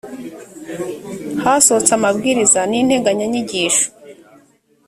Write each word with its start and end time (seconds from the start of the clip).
hasohotse 1.43 1.91
amabwiriza 1.97 2.61
n’integanyanyigisho 2.69 3.85